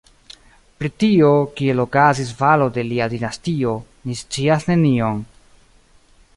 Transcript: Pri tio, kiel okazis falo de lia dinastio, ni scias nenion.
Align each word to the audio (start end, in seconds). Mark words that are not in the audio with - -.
Pri 0.79 0.89
tio, 1.03 1.27
kiel 1.59 1.83
okazis 1.83 2.33
falo 2.41 2.71
de 2.79 2.87
lia 2.89 3.09
dinastio, 3.13 3.77
ni 4.07 4.19
scias 4.25 4.69
nenion. 4.73 5.25